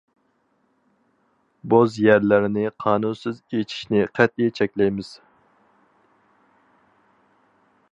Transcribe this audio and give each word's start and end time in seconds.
بوز 1.73 1.97
يەرلەرنى 2.05 2.63
قانۇنسىز 2.85 3.43
ئېچىشنى 3.59 4.01
قەتئىي 4.21 4.51
چەكلەيمىز. 4.61 5.13